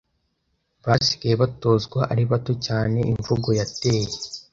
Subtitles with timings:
[0.85, 4.13] Basigaye batozwa ari bato cyane imvugo yateye